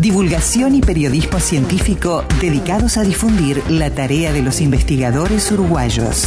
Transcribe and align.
Divulgación 0.00 0.74
y 0.74 0.80
periodismo 0.80 1.38
científico 1.40 2.24
dedicados 2.40 2.96
a 2.96 3.02
difundir 3.02 3.62
la 3.70 3.90
tarea 3.90 4.32
de 4.32 4.42
los 4.42 4.60
investigadores 4.60 5.50
uruguayos. 5.52 6.26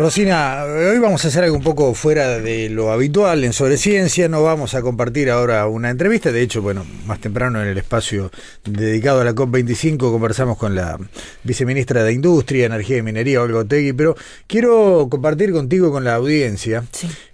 Rosina, 0.00 0.64
hoy 0.64 0.98
vamos 0.98 1.22
a 1.26 1.28
hacer 1.28 1.44
algo 1.44 1.58
un 1.58 1.62
poco 1.62 1.92
fuera 1.92 2.38
de 2.38 2.70
lo 2.70 2.90
habitual 2.90 3.44
en 3.44 3.52
Sobre 3.52 3.76
Ciencia. 3.76 4.30
No 4.30 4.42
vamos 4.42 4.74
a 4.74 4.80
compartir 4.80 5.28
ahora 5.28 5.66
una 5.66 5.90
entrevista. 5.90 6.32
De 6.32 6.40
hecho, 6.40 6.62
bueno, 6.62 6.86
más 7.04 7.20
temprano 7.20 7.60
en 7.60 7.68
el 7.68 7.76
espacio 7.76 8.30
dedicado 8.64 9.20
a 9.20 9.24
la 9.24 9.34
COP25 9.34 9.98
conversamos 9.98 10.56
con 10.56 10.74
la 10.74 10.98
viceministra 11.44 12.02
de 12.02 12.14
Industria, 12.14 12.64
Energía 12.64 12.96
y 12.96 13.02
Minería, 13.02 13.42
Olga 13.42 13.58
Otegui. 13.58 13.92
Pero 13.92 14.16
quiero 14.46 15.06
compartir 15.10 15.52
contigo, 15.52 15.92
con 15.92 16.02
la 16.02 16.14
audiencia, 16.14 16.82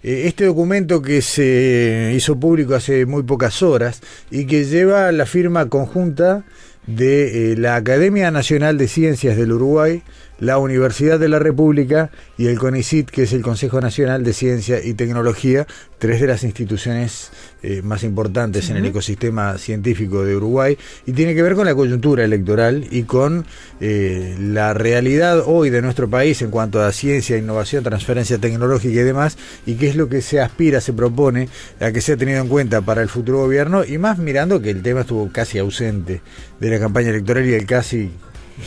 eh, 0.03 0.23
este 0.25 0.43
documento 0.43 1.01
que 1.01 1.21
se 1.21 2.11
hizo 2.17 2.37
público 2.37 2.75
hace 2.75 3.05
muy 3.05 3.23
pocas 3.23 3.63
horas 3.63 4.01
y 4.29 4.45
que 4.45 4.65
lleva 4.65 5.09
la 5.13 5.25
firma 5.25 5.69
conjunta 5.69 6.43
de 6.85 7.53
eh, 7.53 7.57
la 7.57 7.77
Academia 7.77 8.29
Nacional 8.29 8.77
de 8.77 8.89
Ciencias 8.89 9.37
del 9.37 9.53
Uruguay, 9.53 10.03
la 10.39 10.57
Universidad 10.57 11.19
de 11.19 11.29
la 11.29 11.39
República 11.39 12.11
y 12.37 12.47
el 12.47 12.59
CONICIT, 12.59 13.09
que 13.09 13.23
es 13.23 13.33
el 13.33 13.41
Consejo 13.41 13.81
Nacional 13.81 14.23
de 14.23 14.33
Ciencia 14.33 14.83
y 14.83 14.93
Tecnología, 14.93 15.65
tres 15.97 16.21
de 16.21 16.27
las 16.27 16.43
instituciones 16.43 17.31
eh, 17.63 17.81
más 17.81 18.03
importantes 18.03 18.69
en 18.69 18.77
el 18.77 18.85
ecosistema 18.85 19.57
científico 19.57 20.23
de 20.23 20.35
Uruguay, 20.35 20.77
y 21.05 21.13
tiene 21.13 21.33
que 21.33 21.41
ver 21.41 21.55
con 21.55 21.65
la 21.65 21.73
coyuntura 21.73 22.23
electoral 22.23 22.85
y 22.91 23.03
con 23.03 23.45
eh, 23.81 24.35
la 24.39 24.73
realidad 24.73 25.43
hoy 25.45 25.69
de 25.71 25.81
nuestro 25.81 26.07
país 26.07 26.41
en 26.41 26.51
cuanto 26.51 26.81
a 26.81 26.91
ciencia, 26.91 27.37
innovación, 27.37 27.83
transferencia 27.83 28.37
tecnológica 28.37 28.93
y 28.93 29.03
demás, 29.03 29.37
y 29.65 29.75
qué 29.75 29.89
es 29.89 29.95
lo 29.95 30.07
que 30.07 30.21
se 30.21 30.39
aspira, 30.39 30.81
se 30.81 30.93
propone 30.93 31.49
a 31.79 31.91
que 31.91 32.01
sea 32.01 32.15
tenido 32.15 32.41
en 32.41 32.47
cuenta 32.47 32.81
para 32.81 33.01
el 33.01 33.09
futuro 33.09 33.39
gobierno, 33.39 33.83
y 33.83 33.97
más 33.97 34.19
mirando 34.19 34.61
que 34.61 34.69
el 34.69 34.83
tema 34.83 35.01
estuvo 35.01 35.31
casi 35.31 35.57
ausente 35.57 36.21
de 36.59 36.69
la 36.69 36.79
campaña 36.79 37.09
electoral 37.09 37.45
y 37.47 37.53
el 37.53 37.65
casi... 37.65 38.11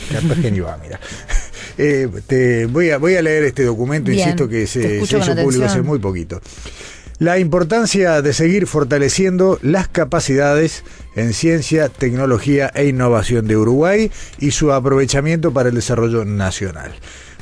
Capaz 0.09 0.41
que 0.41 0.51
ni 0.51 0.61
va, 0.61 0.77
mira. 0.81 0.99
Eh, 1.77 2.07
te, 2.27 2.65
voy, 2.65 2.89
a, 2.91 2.97
voy 2.97 3.15
a 3.15 3.21
leer 3.21 3.43
este 3.43 3.63
documento, 3.63 4.11
Bien, 4.11 4.19
insisto, 4.19 4.47
que 4.47 4.67
se, 4.67 5.05
se 5.05 5.17
hizo 5.17 5.35
público 5.35 5.65
hace 5.65 5.81
muy 5.81 5.99
poquito. 5.99 6.41
La 7.19 7.37
importancia 7.37 8.21
de 8.23 8.33
seguir 8.33 8.65
fortaleciendo 8.65 9.59
las 9.61 9.87
capacidades 9.87 10.83
en 11.15 11.33
ciencia, 11.33 11.89
tecnología 11.89 12.71
e 12.73 12.87
innovación 12.87 13.47
de 13.47 13.57
Uruguay 13.57 14.11
y 14.39 14.51
su 14.51 14.71
aprovechamiento 14.71 15.51
para 15.51 15.69
el 15.69 15.75
desarrollo 15.75 16.25
nacional. 16.25 16.91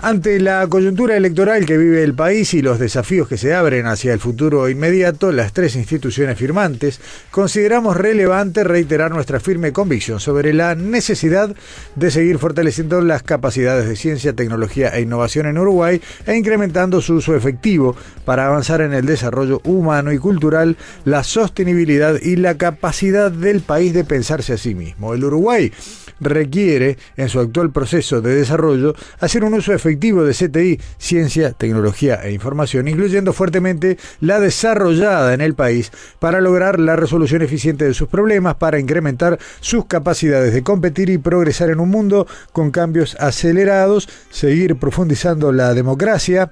Ante 0.01 0.39
la 0.39 0.65
coyuntura 0.67 1.17
electoral 1.17 1.65
que 1.65 1.77
vive 1.77 2.05
el 2.05 2.13
país 2.13 2.53
y 2.53 2.61
los 2.61 2.79
desafíos 2.79 3.27
que 3.27 3.37
se 3.37 3.53
abren 3.53 3.85
hacia 3.85 4.13
el 4.13 4.19
futuro 4.19 4.69
inmediato, 4.69 5.33
las 5.33 5.51
tres 5.51 5.75
instituciones 5.75 6.37
firmantes 6.37 7.01
consideramos 7.31 7.97
relevante 7.97 8.63
reiterar 8.63 9.11
nuestra 9.11 9.41
firme 9.41 9.73
convicción 9.73 10.21
sobre 10.21 10.53
la 10.53 10.73
necesidad 10.73 11.53
de 11.97 12.11
seguir 12.11 12.37
fortaleciendo 12.37 13.01
las 13.01 13.23
capacidades 13.23 13.89
de 13.89 13.97
ciencia, 13.97 14.31
tecnología 14.31 14.87
e 14.95 15.01
innovación 15.01 15.47
en 15.47 15.57
Uruguay 15.57 15.99
e 16.25 16.33
incrementando 16.33 17.01
su 17.01 17.15
uso 17.15 17.35
efectivo 17.35 17.93
para 18.23 18.45
avanzar 18.45 18.79
en 18.79 18.93
el 18.93 19.05
desarrollo 19.05 19.59
humano 19.65 20.13
y 20.13 20.17
cultural, 20.17 20.77
la 21.03 21.25
sostenibilidad 21.25 22.21
y 22.21 22.37
la 22.37 22.55
capacidad 22.55 23.31
del 23.31 23.58
país 23.61 23.93
de 23.93 24.03
pensarse 24.03 24.53
a 24.53 24.57
sí 24.57 24.75
mismo. 24.75 25.13
El 25.13 25.23
Uruguay 25.23 25.71
requiere, 26.19 26.97
en 27.17 27.29
su 27.29 27.39
actual 27.39 27.71
proceso 27.71 28.21
de 28.21 28.35
desarrollo, 28.35 28.93
hacer 29.19 29.43
un 29.43 29.53
uso 29.53 29.73
efectivo 29.73 30.23
de 30.23 30.33
CTI, 30.33 30.79
ciencia, 30.97 31.51
tecnología 31.53 32.21
e 32.23 32.31
información, 32.31 32.87
incluyendo 32.87 33.33
fuertemente 33.33 33.97
la 34.19 34.39
desarrollada 34.39 35.33
en 35.33 35.41
el 35.41 35.55
país 35.55 35.91
para 36.19 36.41
lograr 36.41 36.79
la 36.79 36.95
resolución 36.95 37.41
eficiente 37.41 37.85
de 37.85 37.93
sus 37.93 38.09
problemas, 38.09 38.55
para 38.55 38.79
incrementar 38.79 39.39
sus 39.59 39.85
capacidades 39.85 40.53
de 40.53 40.63
competir 40.63 41.09
y 41.09 41.17
progresar 41.17 41.69
en 41.69 41.79
un 41.79 41.89
mundo 41.89 42.27
con 42.51 42.71
cambios 42.71 43.15
acelerados, 43.19 44.09
seguir 44.29 44.77
profundizando 44.77 45.51
la 45.51 45.73
democracia, 45.73 46.51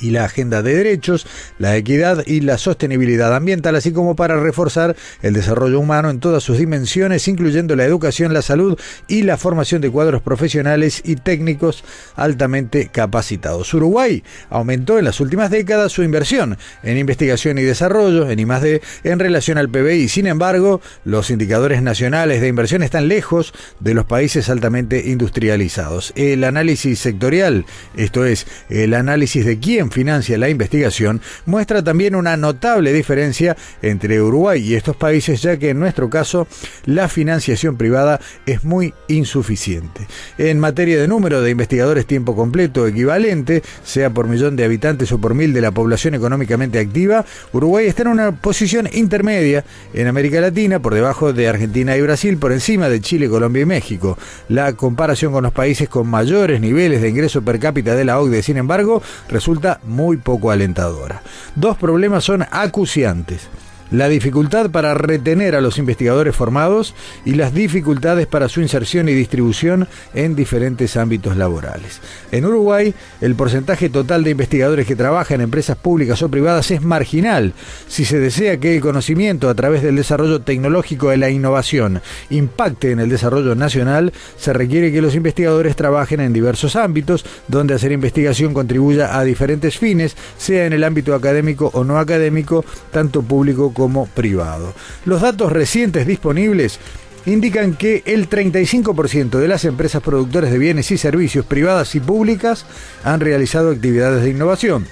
y 0.00 0.10
la 0.10 0.24
agenda 0.24 0.62
de 0.62 0.74
derechos, 0.74 1.26
la 1.58 1.76
equidad 1.76 2.24
y 2.26 2.40
la 2.40 2.58
sostenibilidad 2.58 3.34
ambiental, 3.34 3.76
así 3.76 3.92
como 3.92 4.16
para 4.16 4.38
reforzar 4.40 4.96
el 5.22 5.34
desarrollo 5.34 5.80
humano 5.80 6.10
en 6.10 6.20
todas 6.20 6.42
sus 6.42 6.58
dimensiones, 6.58 7.28
incluyendo 7.28 7.76
la 7.76 7.84
educación, 7.84 8.32
la 8.32 8.42
salud 8.42 8.78
y 9.06 9.22
la 9.22 9.36
formación 9.36 9.80
de 9.80 9.90
cuadros 9.90 10.22
profesionales 10.22 11.02
y 11.04 11.16
técnicos 11.16 11.84
altamente 12.16 12.88
capacitados. 12.92 13.72
Uruguay 13.74 14.22
aumentó 14.50 14.98
en 14.98 15.04
las 15.04 15.20
últimas 15.20 15.50
décadas 15.50 15.92
su 15.92 16.02
inversión 16.02 16.58
en 16.82 16.98
investigación 16.98 17.58
y 17.58 17.62
desarrollo, 17.62 18.30
en 18.30 18.38
I+D, 18.38 18.80
en 19.04 19.18
relación 19.18 19.58
al 19.58 19.68
PBI. 19.68 20.08
Sin 20.08 20.26
embargo, 20.26 20.80
los 21.04 21.30
indicadores 21.30 21.82
nacionales 21.82 22.40
de 22.40 22.48
inversión 22.48 22.82
están 22.82 23.08
lejos 23.08 23.52
de 23.80 23.94
los 23.94 24.04
países 24.04 24.48
altamente 24.48 25.08
industrializados. 25.08 26.12
El 26.16 26.44
análisis 26.44 26.98
sectorial, 26.98 27.66
esto 27.96 28.24
es, 28.24 28.46
el 28.68 28.94
análisis 28.94 29.44
de 29.44 29.58
quién 29.58 29.87
financia 29.90 30.38
la 30.38 30.48
investigación, 30.48 31.20
muestra 31.46 31.82
también 31.82 32.14
una 32.14 32.36
notable 32.36 32.92
diferencia 32.92 33.56
entre 33.82 34.20
Uruguay 34.20 34.62
y 34.62 34.74
estos 34.74 34.96
países, 34.96 35.42
ya 35.42 35.56
que 35.56 35.70
en 35.70 35.80
nuestro 35.80 36.10
caso 36.10 36.46
la 36.84 37.08
financiación 37.08 37.76
privada 37.76 38.20
es 38.46 38.64
muy 38.64 38.94
insuficiente. 39.08 40.06
En 40.38 40.58
materia 40.58 41.00
de 41.00 41.08
número 41.08 41.40
de 41.42 41.50
investigadores 41.50 42.06
tiempo 42.06 42.34
completo 42.34 42.86
equivalente, 42.86 43.62
sea 43.84 44.10
por 44.10 44.28
millón 44.28 44.56
de 44.56 44.64
habitantes 44.64 45.12
o 45.12 45.18
por 45.18 45.34
mil 45.34 45.52
de 45.52 45.60
la 45.60 45.70
población 45.70 46.14
económicamente 46.14 46.78
activa, 46.78 47.24
Uruguay 47.52 47.86
está 47.86 48.02
en 48.02 48.08
una 48.08 48.32
posición 48.32 48.88
intermedia 48.92 49.64
en 49.94 50.06
América 50.06 50.40
Latina, 50.40 50.80
por 50.80 50.94
debajo 50.94 51.32
de 51.32 51.48
Argentina 51.48 51.96
y 51.96 52.00
Brasil, 52.00 52.38
por 52.38 52.52
encima 52.52 52.88
de 52.88 53.00
Chile, 53.00 53.28
Colombia 53.28 53.62
y 53.62 53.66
México. 53.66 54.18
La 54.48 54.72
comparación 54.74 55.32
con 55.32 55.44
los 55.44 55.52
países 55.52 55.88
con 55.88 56.08
mayores 56.08 56.60
niveles 56.60 57.02
de 57.02 57.08
ingreso 57.08 57.42
per 57.42 57.58
cápita 57.58 57.94
de 57.94 58.04
la 58.04 58.20
OCDE, 58.20 58.42
sin 58.42 58.56
embargo, 58.56 59.02
resulta 59.28 59.77
muy 59.84 60.16
poco 60.16 60.50
alentadora. 60.50 61.22
Dos 61.54 61.76
problemas 61.76 62.24
son 62.24 62.44
acuciantes. 62.50 63.48
La 63.90 64.10
dificultad 64.10 64.70
para 64.70 64.92
retener 64.92 65.56
a 65.56 65.62
los 65.62 65.78
investigadores 65.78 66.36
formados 66.36 66.94
y 67.24 67.36
las 67.36 67.54
dificultades 67.54 68.26
para 68.26 68.50
su 68.50 68.60
inserción 68.60 69.08
y 69.08 69.14
distribución 69.14 69.88
en 70.12 70.36
diferentes 70.36 70.98
ámbitos 70.98 71.38
laborales. 71.38 72.02
En 72.30 72.44
Uruguay, 72.44 72.94
el 73.22 73.34
porcentaje 73.34 73.88
total 73.88 74.24
de 74.24 74.32
investigadores 74.32 74.86
que 74.86 74.94
trabajan 74.94 75.36
en 75.36 75.44
empresas 75.44 75.78
públicas 75.78 76.22
o 76.22 76.28
privadas 76.28 76.70
es 76.70 76.82
marginal. 76.82 77.54
Si 77.88 78.04
se 78.04 78.18
desea 78.18 78.58
que 78.58 78.76
el 78.76 78.82
conocimiento 78.82 79.48
a 79.48 79.54
través 79.54 79.82
del 79.82 79.96
desarrollo 79.96 80.42
tecnológico 80.42 81.08
de 81.08 81.16
la 81.16 81.30
innovación 81.30 82.02
impacte 82.28 82.90
en 82.90 83.00
el 83.00 83.08
desarrollo 83.08 83.54
nacional, 83.54 84.12
se 84.36 84.52
requiere 84.52 84.92
que 84.92 85.00
los 85.00 85.14
investigadores 85.14 85.76
trabajen 85.76 86.20
en 86.20 86.34
diversos 86.34 86.76
ámbitos 86.76 87.24
donde 87.48 87.72
hacer 87.72 87.92
investigación 87.92 88.52
contribuya 88.52 89.18
a 89.18 89.24
diferentes 89.24 89.78
fines, 89.78 90.14
sea 90.36 90.66
en 90.66 90.74
el 90.74 90.84
ámbito 90.84 91.14
académico 91.14 91.70
o 91.72 91.84
no 91.84 91.98
académico, 91.98 92.66
tanto 92.92 93.22
público 93.22 93.72
como 93.72 93.77
privado. 94.14 94.74
Los 95.04 95.20
datos 95.20 95.52
recientes 95.52 96.06
disponibles 96.06 96.80
indican 97.26 97.74
que 97.74 98.02
el 98.06 98.28
35% 98.28 99.38
de 99.38 99.48
las 99.48 99.64
empresas 99.64 100.02
productoras 100.02 100.50
de 100.50 100.58
bienes 100.58 100.90
y 100.90 100.98
servicios 100.98 101.44
privadas 101.44 101.94
y 101.94 102.00
públicas 102.00 102.66
han 103.04 103.20
realizado 103.20 103.70
actividades 103.70 104.24
de 104.24 104.30
innovación. 104.30 104.86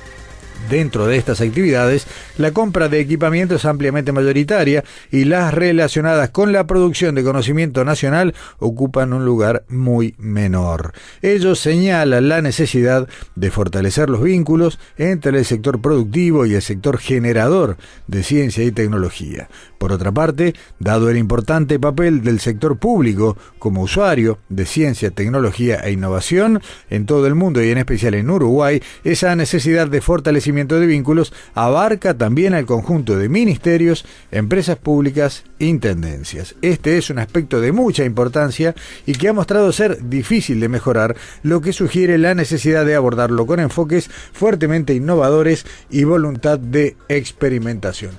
Dentro 0.68 1.06
de 1.06 1.16
estas 1.16 1.40
actividades, 1.40 2.08
la 2.38 2.50
compra 2.50 2.88
de 2.88 2.98
equipamiento 2.98 3.54
es 3.54 3.64
ampliamente 3.64 4.10
mayoritaria 4.10 4.82
y 5.12 5.24
las 5.24 5.54
relacionadas 5.54 6.30
con 6.30 6.50
la 6.50 6.66
producción 6.66 7.14
de 7.14 7.22
conocimiento 7.22 7.84
nacional 7.84 8.34
ocupan 8.58 9.12
un 9.12 9.24
lugar 9.24 9.64
muy 9.68 10.16
menor. 10.18 10.92
Ellos 11.22 11.60
señalan 11.60 12.28
la 12.28 12.42
necesidad 12.42 13.08
de 13.36 13.50
fortalecer 13.52 14.10
los 14.10 14.22
vínculos 14.22 14.80
entre 14.98 15.38
el 15.38 15.44
sector 15.44 15.80
productivo 15.80 16.46
y 16.46 16.54
el 16.54 16.62
sector 16.62 16.98
generador 16.98 17.76
de 18.08 18.24
ciencia 18.24 18.64
y 18.64 18.72
tecnología. 18.72 19.48
Por 19.78 19.92
otra 19.92 20.10
parte, 20.10 20.54
dado 20.80 21.10
el 21.10 21.16
importante 21.16 21.78
papel 21.78 22.22
del 22.22 22.40
sector 22.40 22.78
público 22.78 23.36
como 23.60 23.82
usuario 23.82 24.38
de 24.48 24.66
ciencia, 24.66 25.12
tecnología 25.12 25.76
e 25.76 25.92
innovación 25.92 26.60
en 26.90 27.06
todo 27.06 27.28
el 27.28 27.36
mundo 27.36 27.62
y 27.62 27.70
en 27.70 27.78
especial 27.78 28.14
en 28.14 28.30
Uruguay, 28.30 28.82
esa 29.04 29.36
necesidad 29.36 29.86
de 29.86 30.00
fortalecimiento 30.00 30.55
de 30.56 30.86
vínculos 30.86 31.34
abarca 31.54 32.16
también 32.16 32.54
al 32.54 32.64
conjunto 32.64 33.18
de 33.18 33.28
ministerios, 33.28 34.06
empresas 34.30 34.78
públicas, 34.78 35.44
intendencias. 35.58 36.54
Este 36.62 36.96
es 36.96 37.10
un 37.10 37.18
aspecto 37.18 37.60
de 37.60 37.72
mucha 37.72 38.04
importancia 38.04 38.74
y 39.04 39.12
que 39.12 39.28
ha 39.28 39.34
mostrado 39.34 39.70
ser 39.72 40.08
difícil 40.08 40.58
de 40.60 40.70
mejorar, 40.70 41.14
lo 41.42 41.60
que 41.60 41.74
sugiere 41.74 42.16
la 42.16 42.34
necesidad 42.34 42.86
de 42.86 42.94
abordarlo 42.94 43.46
con 43.46 43.60
enfoques 43.60 44.08
fuertemente 44.32 44.94
innovadores 44.94 45.66
y 45.90 46.04
voluntad 46.04 46.58
de 46.58 46.96
experimentación. 47.08 48.12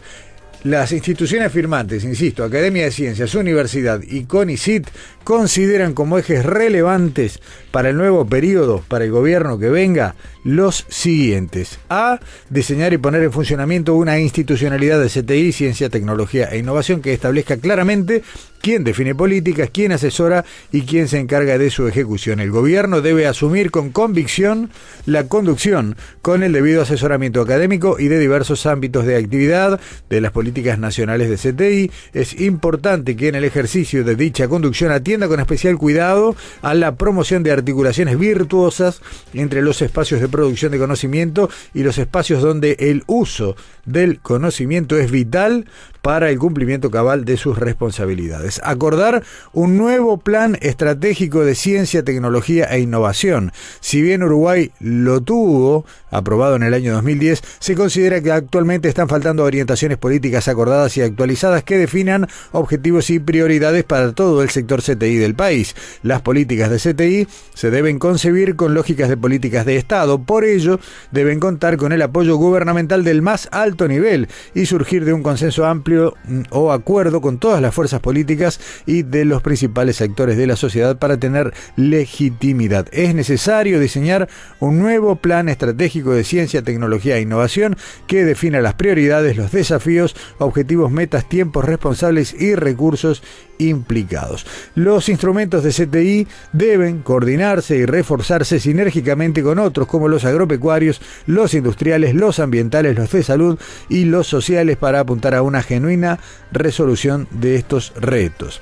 Las 0.64 0.92
instituciones 0.92 1.52
firmantes, 1.52 2.04
insisto, 2.04 2.44
Academia 2.44 2.86
de 2.86 2.92
Ciencias, 2.92 3.36
Universidad 3.36 4.02
y 4.02 4.24
CONICIT 4.24 4.88
consideran 5.24 5.94
como 5.94 6.18
ejes 6.18 6.46
relevantes 6.46 7.40
para 7.70 7.90
el 7.90 7.98
nuevo 7.98 8.26
periodo, 8.26 8.84
para 8.88 9.06
el 9.06 9.12
gobierno 9.12 9.60
que 9.60 9.70
venga, 9.70 10.16
los 10.44 10.86
siguientes. 10.90 11.80
A. 11.90 12.20
Diseñar 12.50 12.94
y 12.94 12.98
poner 12.98 13.22
en 13.24 13.32
funcionamiento 13.32 13.94
una 13.94 14.20
institucionalidad 14.20 15.00
de 15.00 15.10
CTI, 15.10 15.52
ciencia, 15.52 15.90
tecnología 15.90 16.46
e 16.46 16.58
innovación 16.58 17.02
que 17.02 17.14
establezca 17.14 17.58
claramente 17.58 18.24
quién 18.62 18.84
define 18.84 19.14
políticas, 19.14 19.70
quién 19.72 19.92
asesora 19.92 20.44
y 20.72 20.82
quién 20.82 21.08
se 21.08 21.20
encarga 21.20 21.58
de 21.58 21.70
su 21.70 21.88
ejecución. 21.88 22.40
El 22.40 22.52
gobierno 22.52 23.02
debe 23.02 23.28
asumir 23.28 23.70
con 23.70 23.92
convicción 23.92 24.72
la 25.06 25.28
conducción 25.28 25.98
con 26.22 26.42
el 26.44 26.54
debido 26.54 26.82
asesoramiento 26.82 27.42
académico 27.42 27.98
y 28.00 28.08
de 28.08 28.18
diversos 28.18 28.66
ámbitos 28.66 29.06
de 29.06 29.18
actividad 29.18 29.80
de 30.10 30.22
las 30.22 30.32
políticas 30.32 30.47
nacionales 30.80 31.30
de 31.30 31.52
CTI. 31.52 31.92
Es 32.14 32.40
importante 32.40 33.16
que 33.16 33.28
en 33.28 33.36
el 33.36 33.44
ejercicio 33.44 34.04
de 34.04 34.16
dicha 34.16 34.48
conducción 34.48 34.92
atienda 34.92 35.28
con 35.28 35.40
especial 35.40 35.78
cuidado 35.78 36.36
a 36.62 36.74
la 36.74 36.96
promoción 36.96 37.44
de 37.44 37.52
articulaciones 37.52 38.18
virtuosas 38.18 39.02
entre 39.34 39.62
los 39.62 39.82
espacios 39.82 40.22
de 40.22 40.28
producción 40.28 40.72
de 40.72 40.80
conocimiento 40.80 41.50
y 41.74 41.84
los 41.84 41.98
espacios 41.98 42.42
donde 42.42 42.76
el 42.80 43.04
uso 43.08 43.56
del 43.86 44.20
conocimiento 44.20 44.98
es 44.98 45.12
vital 45.12 45.66
para 46.02 46.30
el 46.30 46.40
cumplimiento 46.40 46.92
cabal 46.92 47.26
de 47.26 47.38
sus 47.38 47.58
responsabilidades. 47.58 48.62
Acordar 48.64 49.24
un 49.54 49.78
nuevo 49.78 50.18
plan 50.18 50.58
estratégico 50.62 51.44
de 51.44 51.56
ciencia, 51.56 52.04
tecnología 52.04 52.66
e 52.66 52.80
innovación. 52.80 53.52
Si 53.80 54.02
bien 54.02 54.24
Uruguay 54.24 54.72
lo 54.80 55.22
tuvo, 55.22 55.86
aprobado 56.10 56.56
en 56.56 56.64
el 56.64 56.74
año 56.74 56.94
2010, 56.94 57.42
se 57.60 57.76
considera 57.76 58.22
que 58.22 58.32
actualmente 58.32 58.88
están 58.88 59.10
faltando 59.10 59.44
orientaciones 59.44 59.98
políticas 59.98 60.48
acordadas 60.48 60.96
y 60.98 61.02
actualizadas 61.02 61.64
que 61.64 61.78
definan 61.78 62.28
objetivos 62.52 63.10
y 63.10 63.20
prioridades 63.20 63.84
para 63.84 64.14
todo 64.14 64.42
el 64.44 64.50
sector 64.50 64.82
CTI 64.82 65.18
del 65.18 65.36
país. 65.36 65.76
Las 66.04 66.22
políticas 66.22 66.70
de 66.70 66.78
CTI 66.78 67.28
se 67.54 67.72
deben 67.72 68.00
concebir 68.00 68.56
con 68.56 68.74
lógicas 68.74 69.10
de 69.10 69.18
políticas 69.18 69.66
de 69.66 69.78
Estado, 69.78 70.20
por 70.20 70.46
ello 70.46 70.80
deben 71.12 71.40
contar 71.40 71.78
con 71.78 71.92
el 71.92 72.02
apoyo 72.02 72.36
gubernamental 72.38 73.04
del 73.04 73.22
más 73.22 73.50
alto 73.52 73.88
nivel 73.88 74.28
y 74.54 74.66
surgir 74.66 75.06
de 75.06 75.14
un 75.14 75.24
consenso 75.24 75.66
amplio 75.66 75.97
Mm, 75.98 76.42
o 76.52 76.72
acuerdo 76.72 77.22
con 77.22 77.38
todas 77.38 77.62
las 77.62 77.74
fuerzas 77.74 78.00
políticas 78.00 78.60
y 78.86 79.04
de 79.04 79.26
los 79.26 79.42
principales 79.42 79.98
sectores 79.98 80.38
de 80.38 80.48
la 80.48 80.56
sociedad 80.56 80.98
para 80.98 81.18
tener 81.18 81.54
legitimidad. 81.76 82.88
Es 82.92 83.16
necesario 83.16 83.80
diseñar 83.80 84.28
un 84.60 84.80
nuevo 84.80 85.16
plan 85.18 85.50
estratégico 85.50 86.12
de 86.12 86.24
ciencia, 86.24 86.62
tecnología 86.62 87.18
e 87.18 87.22
innovación 87.22 87.78
que 88.08 88.26
defina 88.26 88.62
las 88.62 88.76
prioridades, 88.76 89.38
los 89.38 89.52
desafíos, 89.52 90.16
objetivos, 90.38 90.92
metas, 90.92 91.28
tiempos 91.28 91.66
responsables 91.66 92.34
y 92.40 92.56
recursos 92.56 93.24
implicados. 93.60 94.46
Los 94.76 95.10
instrumentos 95.10 95.64
de 95.64 95.72
CTI 95.72 96.28
deben 96.54 97.02
coordinarse 97.02 97.78
y 97.78 97.86
reforzarse 97.86 98.60
sinérgicamente 98.60 99.42
con 99.42 99.60
otros 99.60 99.88
como 99.88 100.08
los 100.08 100.26
agropecuarios, 100.26 101.02
los 101.26 101.54
industriales, 101.54 102.14
los 102.14 102.40
ambientales, 102.40 102.96
los 102.96 103.12
de 103.12 103.24
salud 103.24 103.60
y 103.90 104.06
los 104.06 104.28
sociales 104.28 104.78
para 104.78 105.00
apuntar 105.00 105.34
a 105.34 105.42
una 105.42 105.64
genuina 105.78 106.20
resolución 106.52 107.28
de 107.30 107.56
estos 107.56 107.94
retos 107.96 108.62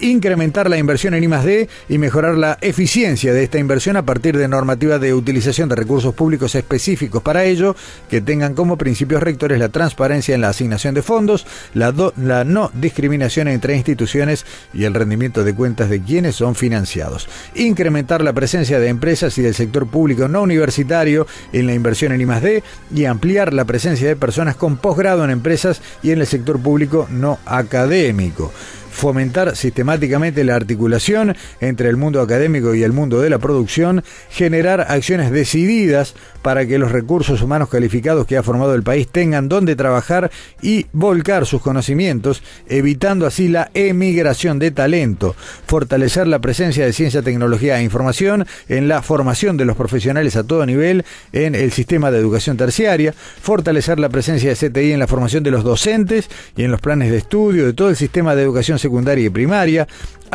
incrementar 0.00 0.68
la 0.68 0.78
inversión 0.78 1.14
en 1.14 1.24
I+D 1.24 1.68
y 1.88 1.98
mejorar 1.98 2.36
la 2.36 2.58
eficiencia 2.60 3.32
de 3.32 3.44
esta 3.44 3.58
inversión 3.58 3.96
a 3.96 4.04
partir 4.04 4.36
de 4.36 4.48
normativas 4.48 5.00
de 5.00 5.14
utilización 5.14 5.68
de 5.68 5.76
recursos 5.76 6.14
públicos 6.14 6.54
específicos 6.54 7.22
para 7.22 7.44
ello, 7.44 7.76
que 8.08 8.20
tengan 8.20 8.54
como 8.54 8.78
principios 8.78 9.22
rectores 9.22 9.58
la 9.58 9.68
transparencia 9.68 10.34
en 10.34 10.40
la 10.40 10.48
asignación 10.48 10.94
de 10.94 11.02
fondos, 11.02 11.46
la, 11.74 11.92
la 12.16 12.44
no 12.44 12.70
discriminación 12.74 13.48
entre 13.48 13.76
instituciones 13.76 14.44
y 14.72 14.84
el 14.84 14.94
rendimiento 14.94 15.44
de 15.44 15.54
cuentas 15.54 15.90
de 15.90 16.02
quienes 16.02 16.36
son 16.36 16.54
financiados. 16.54 17.28
Incrementar 17.54 18.22
la 18.22 18.32
presencia 18.32 18.78
de 18.78 18.88
empresas 18.88 19.36
y 19.38 19.42
del 19.42 19.54
sector 19.54 19.86
público 19.86 20.28
no 20.28 20.42
universitario 20.42 21.26
en 21.52 21.66
la 21.66 21.74
inversión 21.74 22.12
en 22.12 22.20
I+D 22.20 22.62
y 22.94 23.04
ampliar 23.04 23.52
la 23.52 23.64
presencia 23.64 24.08
de 24.08 24.16
personas 24.16 24.56
con 24.56 24.76
posgrado 24.76 25.24
en 25.24 25.30
empresas 25.30 25.80
y 26.02 26.10
en 26.10 26.20
el 26.20 26.26
sector 26.26 26.60
público 26.60 27.06
no 27.10 27.38
académico 27.46 28.52
fomentar 28.94 29.56
sistemáticamente 29.56 30.44
la 30.44 30.54
articulación 30.54 31.36
entre 31.60 31.88
el 31.88 31.96
mundo 31.96 32.20
académico 32.20 32.74
y 32.74 32.84
el 32.84 32.92
mundo 32.92 33.20
de 33.20 33.28
la 33.28 33.38
producción, 33.38 34.04
generar 34.30 34.80
acciones 34.88 35.30
decididas 35.32 36.14
para 36.44 36.66
que 36.66 36.78
los 36.78 36.92
recursos 36.92 37.40
humanos 37.40 37.70
calificados 37.70 38.26
que 38.26 38.36
ha 38.36 38.42
formado 38.42 38.74
el 38.74 38.82
país 38.82 39.08
tengan 39.08 39.48
donde 39.48 39.76
trabajar 39.76 40.30
y 40.60 40.84
volcar 40.92 41.46
sus 41.46 41.62
conocimientos, 41.62 42.42
evitando 42.68 43.26
así 43.26 43.48
la 43.48 43.70
emigración 43.72 44.58
de 44.58 44.70
talento, 44.70 45.34
fortalecer 45.66 46.26
la 46.26 46.40
presencia 46.40 46.84
de 46.84 46.92
ciencia, 46.92 47.22
tecnología 47.22 47.80
e 47.80 47.82
información 47.82 48.46
en 48.68 48.88
la 48.88 49.00
formación 49.00 49.56
de 49.56 49.64
los 49.64 49.74
profesionales 49.74 50.36
a 50.36 50.44
todo 50.44 50.66
nivel 50.66 51.06
en 51.32 51.54
el 51.54 51.72
sistema 51.72 52.10
de 52.10 52.18
educación 52.18 52.58
terciaria, 52.58 53.14
fortalecer 53.14 53.98
la 53.98 54.10
presencia 54.10 54.50
de 54.50 54.56
CTI 54.56 54.92
en 54.92 54.98
la 54.98 55.06
formación 55.06 55.44
de 55.44 55.50
los 55.50 55.64
docentes 55.64 56.28
y 56.58 56.64
en 56.64 56.70
los 56.70 56.82
planes 56.82 57.10
de 57.10 57.16
estudio 57.16 57.64
de 57.64 57.72
todo 57.72 57.88
el 57.88 57.96
sistema 57.96 58.34
de 58.34 58.42
educación 58.42 58.78
secundaria 58.78 59.24
y 59.24 59.30
primaria, 59.30 59.88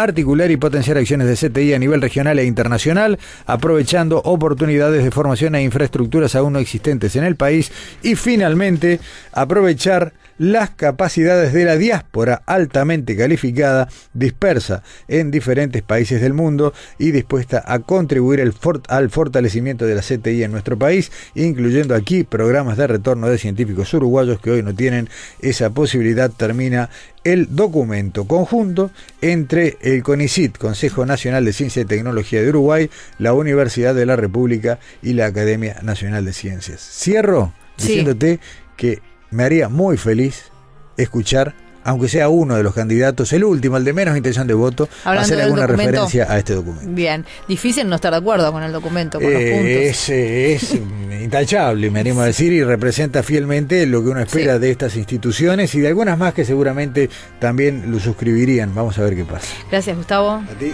articular 0.03 0.51
y 0.51 0.57
potenciar 0.57 0.97
acciones 0.97 1.27
de 1.27 1.49
CTI 1.49 1.73
a 1.73 1.79
nivel 1.79 2.01
regional 2.01 2.39
e 2.39 2.45
internacional, 2.45 3.19
aprovechando 3.45 4.21
oportunidades 4.23 5.03
de 5.03 5.11
formación 5.11 5.55
e 5.55 5.63
infraestructuras 5.63 6.35
aún 6.35 6.53
no 6.53 6.59
existentes 6.59 7.15
en 7.15 7.23
el 7.23 7.35
país 7.35 7.71
y 8.01 8.15
finalmente 8.15 8.99
aprovechar 9.31 10.13
las 10.39 10.71
capacidades 10.71 11.53
de 11.53 11.65
la 11.65 11.77
diáspora 11.77 12.41
altamente 12.47 13.15
calificada, 13.15 13.87
dispersa 14.13 14.81
en 15.07 15.29
diferentes 15.29 15.83
países 15.83 16.21
del 16.21 16.33
mundo 16.33 16.73
y 16.97 17.11
dispuesta 17.11 17.61
a 17.65 17.79
contribuir 17.79 18.41
al 18.87 19.09
fortalecimiento 19.09 19.85
de 19.85 19.95
la 19.95 20.01
CTI 20.01 20.43
en 20.43 20.51
nuestro 20.51 20.79
país, 20.79 21.11
incluyendo 21.35 21.93
aquí 21.93 22.23
programas 22.23 22.77
de 22.77 22.87
retorno 22.87 23.27
de 23.27 23.37
científicos 23.37 23.93
uruguayos 23.93 24.39
que 24.39 24.49
hoy 24.51 24.63
no 24.63 24.73
tienen 24.73 25.09
esa 25.41 25.69
posibilidad, 25.69 26.31
termina 26.31 26.89
el 27.25 27.53
documento 27.53 28.25
conjunto 28.25 28.91
entre 29.21 29.77
el 29.81 30.01
CONICIT, 30.03 30.57
Consejo 30.57 31.05
Nacional 31.05 31.43
de 31.43 31.51
Ciencia 31.51 31.81
y 31.81 31.85
Tecnología 31.85 32.41
de 32.41 32.49
Uruguay, 32.49 32.89
la 33.17 33.33
Universidad 33.33 33.93
de 33.93 34.05
la 34.05 34.15
República 34.15 34.79
y 35.03 35.13
la 35.13 35.25
Academia 35.25 35.75
Nacional 35.83 36.23
de 36.23 36.31
Ciencias. 36.31 36.79
Cierro 36.79 37.53
diciéndote 37.77 38.39
que 38.77 39.01
me 39.31 39.43
haría 39.43 39.69
muy 39.69 39.97
feliz 39.97 40.51
escuchar 40.97 41.55
aunque 41.83 42.07
sea 42.07 42.29
uno 42.29 42.55
de 42.55 42.63
los 42.63 42.73
candidatos, 42.73 43.31
el 43.33 43.43
último, 43.43 43.77
el 43.77 43.83
de 43.83 43.93
menos 43.93 44.15
intención 44.15 44.47
de 44.47 44.53
voto, 44.53 44.87
hacer 45.05 45.41
alguna 45.41 45.65
referencia 45.65 46.31
a 46.31 46.37
este 46.37 46.53
documento. 46.53 46.89
Bien, 46.91 47.25
difícil 47.47 47.87
no 47.87 47.95
estar 47.95 48.11
de 48.11 48.17
acuerdo 48.17 48.51
con 48.51 48.63
el 48.63 48.71
documento, 48.71 49.19
con 49.19 49.31
los 49.31 49.41
eh, 49.41 49.51
puntos. 49.51 50.09
Es, 50.09 51.21
intachable, 51.23 51.89
me 51.89 52.01
animo 52.01 52.21
a 52.21 52.25
decir, 52.25 52.51
y 52.51 52.63
representa 52.63 53.23
fielmente 53.23 53.85
lo 53.85 54.03
que 54.03 54.09
uno 54.09 54.19
espera 54.19 54.59
de 54.59 54.71
estas 54.71 54.95
instituciones 54.95 55.73
y 55.75 55.79
de 55.79 55.87
algunas 55.87 56.17
más 56.17 56.33
que 56.33 56.45
seguramente 56.45 57.09
también 57.39 57.91
lo 57.91 57.99
suscribirían. 57.99 58.73
Vamos 58.75 58.97
a 58.99 59.03
ver 59.03 59.15
qué 59.15 59.25
pasa. 59.25 59.47
Gracias, 59.71 59.95
Gustavo. 59.95 60.31
A 60.31 60.59
ti. 60.59 60.73